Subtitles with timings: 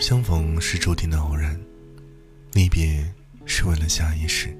[0.00, 1.60] 相逢是注定的偶然，
[2.52, 3.04] 离别
[3.44, 4.56] 是为了下一世，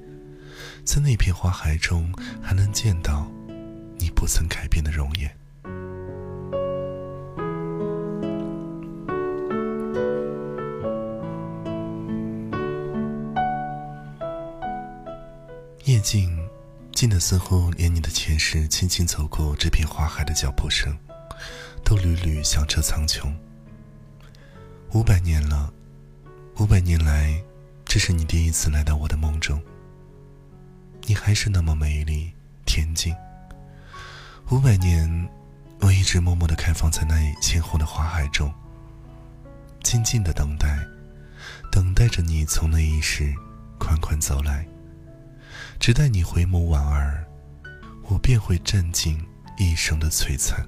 [0.84, 2.12] 在那片花海中
[2.42, 3.30] 还能见到
[3.98, 5.34] 你不曾改变的容颜。
[15.84, 16.36] 夜静，
[16.92, 20.94] 静的似乎连你的前世轻轻走过这片花海的脚步声，
[21.82, 23.32] 都屡屡响彻苍穹。
[24.92, 25.70] 五百年了，
[26.56, 27.38] 五百年来，
[27.84, 29.60] 这是你第一次来到我的梦中。
[31.02, 32.32] 你还是那么美丽
[32.64, 33.14] 恬静。
[34.50, 35.28] 五百年，
[35.80, 38.50] 我一直默默地开放在那鲜红的花海中，
[39.82, 40.78] 静静的等待，
[41.70, 43.34] 等待着你从那一世
[43.78, 44.66] 款款走来。
[45.78, 47.22] 只待你回眸莞尔，
[48.04, 49.22] 我便会占尽
[49.58, 50.66] 一生的璀璨。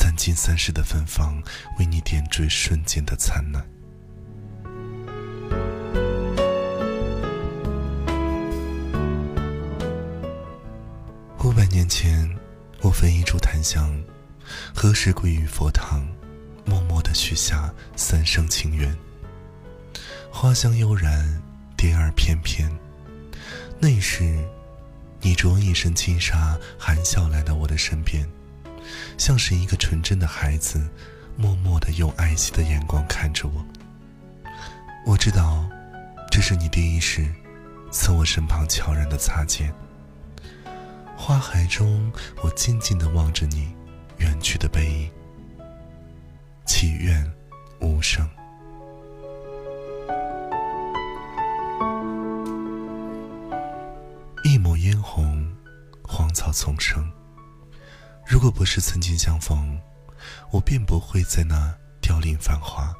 [0.00, 1.42] 三金三世的芬芳，
[1.76, 3.68] 为你点缀瞬间的灿烂。
[11.42, 12.32] 五百年前，
[12.80, 14.00] 我焚一株檀香，
[14.72, 16.06] 何时归于佛堂，
[16.64, 18.96] 默默的许下三生情缘。
[20.30, 21.42] 花香悠然，
[21.76, 22.70] 蝶儿翩翩。
[23.80, 24.48] 那时，
[25.20, 28.24] 你着一身轻纱，含笑来到我的身边。
[29.16, 30.88] 像是一个纯真的孩子，
[31.36, 33.64] 默默的用爱惜的眼光看着我。
[35.06, 35.68] 我知道，
[36.30, 37.26] 这是你第一世，
[37.90, 39.72] 从我身旁悄然的擦肩。
[41.16, 43.72] 花海中，我静静的望着你
[44.18, 45.10] 远去的背影，
[46.66, 47.28] 祈愿
[47.80, 48.28] 无声。
[54.44, 55.46] 一抹嫣红，
[56.02, 57.10] 荒草丛生。
[58.28, 59.80] 如果不是曾经相逢，
[60.50, 62.94] 我便不会在那凋零繁华、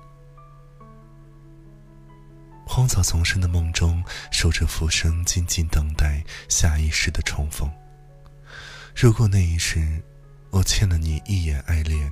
[2.67, 4.03] 荒草丛生的梦中
[4.33, 7.71] 守着浮生，静静等待下一世的重逢。
[8.97, 10.03] 如果那一世
[10.49, 12.11] 我欠了你一眼爱恋，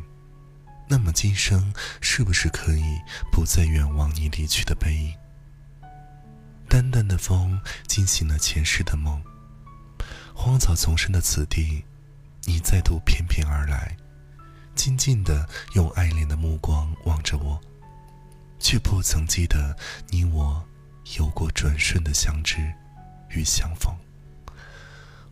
[0.86, 1.72] 那么今生
[2.02, 2.84] 是不是可以
[3.32, 5.14] 不再远望你离去的背影？
[6.68, 9.22] 淡淡的风惊醒了前世的梦，
[10.34, 11.82] 荒草丛生的此地。
[12.66, 13.96] 再度翩翩而来，
[14.74, 17.60] 静静的用爱恋的目光望着我，
[18.58, 19.76] 却不曾记得
[20.08, 20.66] 你我
[21.16, 22.56] 有过转瞬的相知
[23.28, 23.94] 与相逢。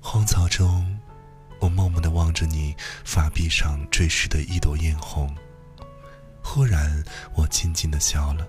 [0.01, 0.97] 荒草中，
[1.59, 2.73] 我默默的望着你
[3.05, 5.35] 发髻上坠失的一朵艳红，
[6.41, 7.03] 忽然
[7.35, 8.47] 我静静的笑了。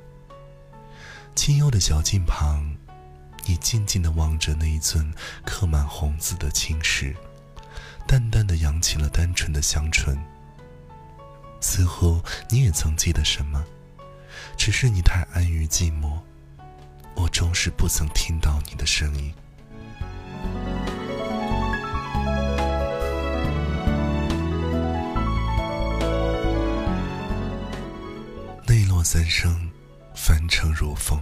[1.34, 2.78] 清幽的小径旁，
[3.48, 5.12] 你静静的望着那一尊
[5.44, 7.16] 刻满红字的青石。
[8.08, 10.18] 淡淡的扬起了单纯的香醇，
[11.60, 13.64] 似乎你也曾记得什么，
[14.56, 16.20] 只是你太安于寂寞，
[17.16, 19.34] 我终是不曾听到你的声音。
[28.68, 29.70] 泪落三生，
[30.14, 31.20] 凡尘如风。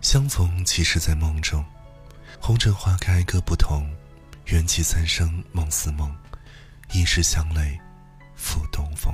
[0.00, 1.64] 相逢其实，在梦中，
[2.40, 3.88] 红尘花开各不同。
[4.52, 6.14] 缘起三生梦似梦，
[6.92, 7.80] 一世相泪
[8.34, 9.10] 付东风。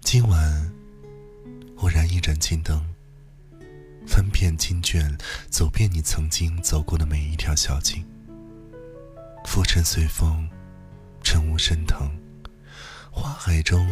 [0.00, 0.72] 今晚，
[1.76, 2.82] 我燃一盏金灯，
[4.06, 5.14] 翻遍经卷，
[5.50, 8.02] 走遍你曾经走过的每一条小径。
[9.44, 10.48] 浮尘随风，
[11.22, 12.10] 尘雾升腾，
[13.18, 13.84] 花海中。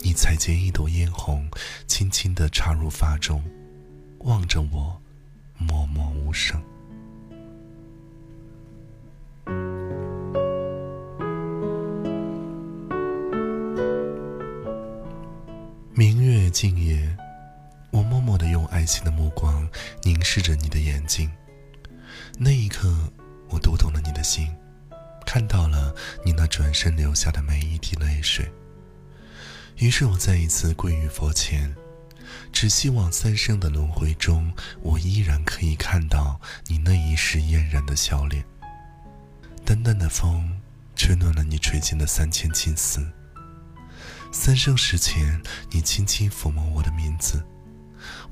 [0.00, 1.46] 你采撷一朵嫣红，
[1.86, 3.44] 轻轻地插入发中，
[4.20, 4.98] 望着我，
[5.58, 6.58] 默默无声。
[15.92, 17.14] 明月静夜，
[17.90, 19.68] 我默默地用爱心的目光
[20.02, 21.30] 凝视着你的眼睛。
[22.38, 23.12] 那一刻，
[23.50, 24.48] 我读懂了你的心，
[25.28, 25.94] 看到了
[26.24, 28.50] 你那转身流下的每一滴泪水。
[29.76, 31.76] 于是我再一次跪于佛前，
[32.50, 38.42] 只希望三生的轮回中，我依然可以看到你那一世嫣然的笑脸。
[39.66, 40.58] 淡淡的风，
[40.96, 43.06] 吹乱了你垂肩的三千青丝。
[44.32, 47.44] 三生石前，你轻轻抚摸我的名字，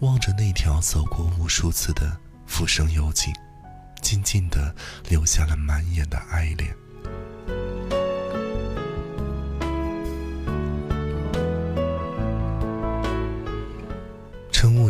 [0.00, 3.34] 望着那条走过无数次的浮生幽径，
[4.00, 4.74] 静静的
[5.10, 6.74] 流下了满眼的爱恋。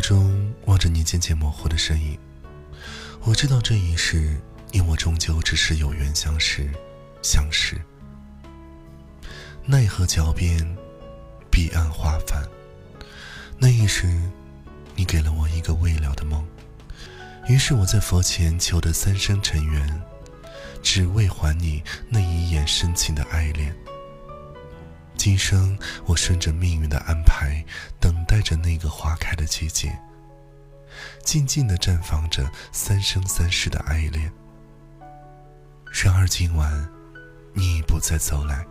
[0.07, 2.17] 中望着你渐渐模糊的身影，
[3.23, 4.39] 我知道这一世，
[4.71, 6.71] 你我终究只是有缘相识，
[7.21, 7.75] 相识。
[9.65, 10.65] 奈何桥边，
[11.51, 12.41] 彼岸花繁。
[13.57, 14.07] 那一时，
[14.95, 16.41] 你给了我一个未了的梦，
[17.49, 20.01] 于是我在佛前求得三生尘缘，
[20.81, 23.75] 只为还你那一眼深情的爱恋。
[25.17, 27.65] 今生，我顺着命运的安排，
[27.99, 29.99] 等待着那个花开的季节，
[31.23, 34.31] 静静的绽放着三生三世的爱恋。
[35.91, 36.87] 然而今晚，
[37.53, 38.65] 你已不再走来。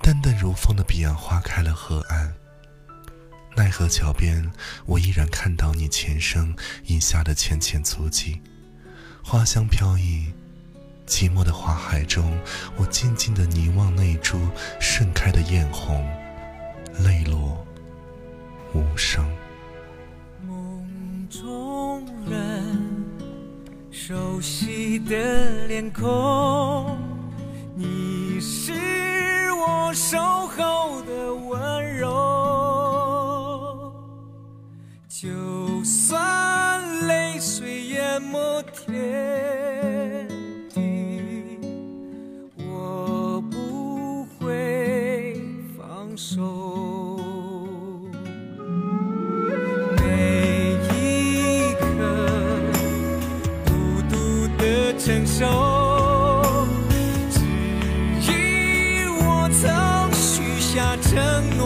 [0.00, 2.32] 淡淡如风的彼岸花开了河岸，
[3.54, 4.50] 奈何桥边，
[4.86, 6.56] 我依然看到你前生
[6.86, 8.40] 饮下的浅浅足迹，
[9.22, 10.32] 花香飘逸。
[11.08, 12.38] 寂寞的花海中，
[12.76, 14.38] 我静静的凝望那株
[14.78, 16.06] 盛开的艳红，
[17.02, 17.66] 泪落
[18.74, 19.24] 无声。
[20.46, 22.76] 梦中人，
[23.90, 26.98] 熟悉的脸孔，
[27.74, 28.72] 你是
[29.54, 33.92] 我守候的温柔，
[35.08, 39.57] 就算泪水淹没天。
[46.20, 46.42] 守
[49.98, 50.02] 每
[50.90, 51.80] 一刻，
[53.64, 53.70] 孤
[54.10, 54.12] 独
[54.58, 54.60] 的
[54.98, 55.46] 承受。
[58.20, 59.62] 只因我曾
[60.12, 61.14] 许下承
[61.56, 61.62] 诺，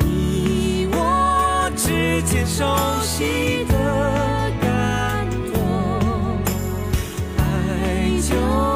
[0.00, 2.64] 你我之间熟
[3.02, 3.74] 悉的
[4.62, 5.60] 感动。
[7.36, 7.42] 爱
[8.22, 8.73] 就。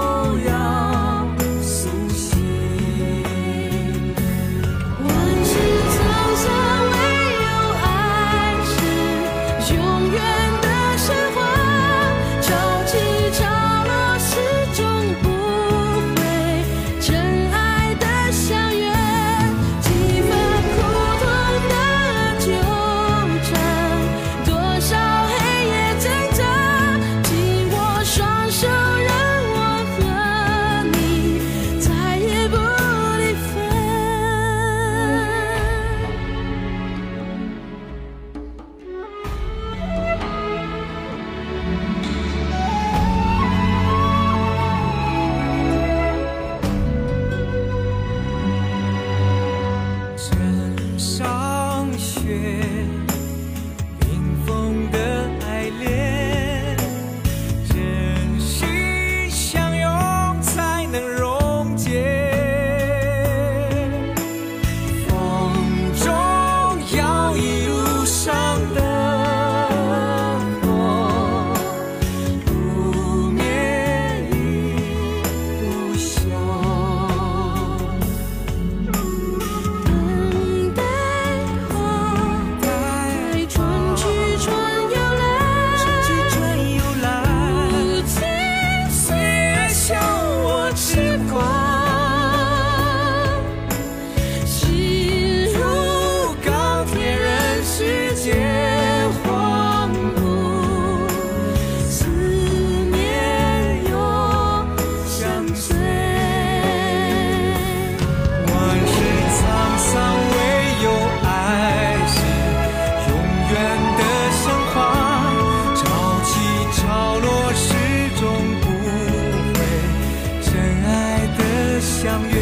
[122.09, 122.33] 相约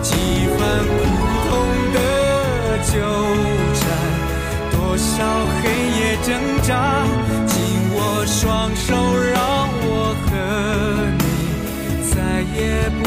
[0.00, 0.14] 几
[0.56, 0.94] 番苦
[1.44, 1.52] 痛
[1.92, 1.98] 的
[2.90, 2.94] 纠
[3.74, 3.84] 缠，
[4.72, 5.12] 多少
[5.60, 5.68] 黑
[6.00, 6.00] 夜。
[6.24, 7.04] 挣扎，
[7.46, 7.54] 紧
[7.94, 9.36] 握双手，让
[9.82, 9.86] 我
[10.24, 10.26] 和
[11.18, 11.24] 你
[12.10, 12.14] 再
[12.58, 13.04] 也不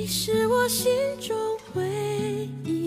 [0.00, 0.88] 你是我心
[1.20, 1.36] 中
[1.74, 2.77] 唯一